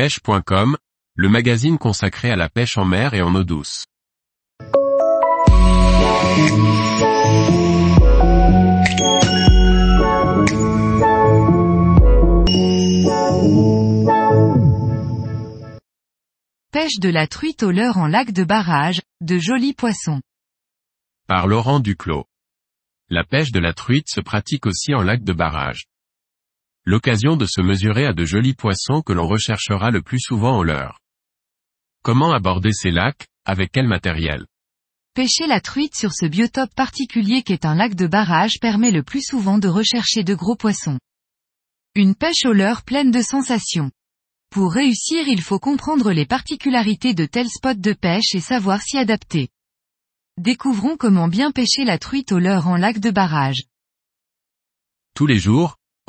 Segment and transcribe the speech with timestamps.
[0.00, 0.78] pêche.com,
[1.14, 3.84] le magazine consacré à la pêche en mer et en eau douce.
[16.72, 20.22] Pêche de la truite au leurre en lac de barrage, de jolis poissons.
[21.28, 22.24] Par Laurent Duclos.
[23.10, 25.89] La pêche de la truite se pratique aussi en lac de barrage.
[26.84, 30.64] L'occasion de se mesurer à de jolis poissons que l'on recherchera le plus souvent au
[30.64, 30.98] leurre.
[32.02, 34.46] Comment aborder ces lacs, avec quel matériel?
[35.14, 39.22] Pêcher la truite sur ce biotope particulier qu'est un lac de barrage permet le plus
[39.22, 40.98] souvent de rechercher de gros poissons.
[41.94, 43.90] Une pêche au leurre pleine de sensations.
[44.50, 48.96] Pour réussir il faut comprendre les particularités de tels spots de pêche et savoir s'y
[48.96, 49.48] adapter.
[50.38, 53.64] Découvrons comment bien pêcher la truite au leurre en lac de barrage.
[55.14, 55.76] Tous les jours,